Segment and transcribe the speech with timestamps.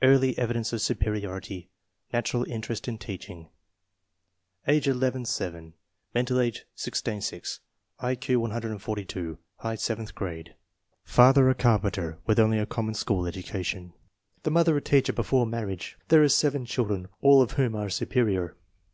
[0.00, 1.68] Early evidence of superiority.
[2.14, 3.50] Natural interest in teaching.
[4.66, 5.74] Age 11 7;
[6.14, 7.60] mental age 16 6;
[7.98, 10.54] I Q 142; high seventh grade.
[11.04, 13.92] Father a carpenter, with only a common school education.
[14.44, 15.98] The mother a teacher before marriage.
[16.08, 18.56] There are seven children, all of whom are superior.